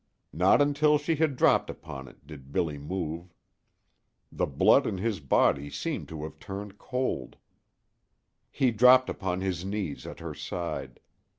Not 0.33 0.63
until 0.63 0.97
she 0.97 1.17
had 1.17 1.35
dropped 1.35 1.69
upon 1.69 2.07
it 2.07 2.25
did 2.25 2.51
Billy 2.51 2.79
move. 2.79 3.35
The 4.31 4.47
blood 4.47 4.87
in 4.87 4.97
his 4.97 5.19
body 5.19 5.69
seemed 5.69 6.07
to 6.09 6.23
have 6.23 6.39
turned 6.39 6.79
cold. 6.79 7.35
Be 8.59 8.71
dropped 8.71 9.11
upon 9.11 9.41
his 9.41 9.63
knees 9.63 10.07
at 10.07 10.19
her 10.19 10.33
side. 10.33 10.99